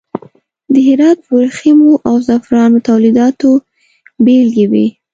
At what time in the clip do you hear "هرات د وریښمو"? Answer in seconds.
0.87-1.91